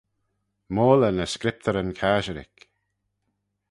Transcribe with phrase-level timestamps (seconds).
[0.75, 2.57] Moylley ny Scriptyryn Casherick.